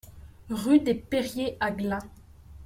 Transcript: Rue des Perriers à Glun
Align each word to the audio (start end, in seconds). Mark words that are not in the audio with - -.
Rue 0.49 0.79
des 0.79 0.95
Perriers 0.95 1.57
à 1.59 1.69
Glun 1.69 1.99